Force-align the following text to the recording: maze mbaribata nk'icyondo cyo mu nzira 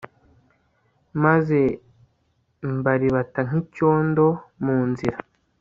maze 1.23 1.59
mbaribata 2.77 3.39
nk'icyondo 3.47 4.25
cyo 4.35 4.41
mu 4.65 4.77
nzira 4.89 5.17